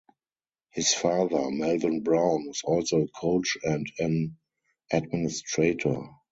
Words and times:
His 0.71 0.95
father, 0.95 1.51
Melvin 1.51 2.01
Brown, 2.01 2.47
was 2.47 2.63
also 2.63 3.01
a 3.01 3.07
coach 3.09 3.55
and 3.63 3.85
an 3.99 4.35
administrator. 4.91 6.09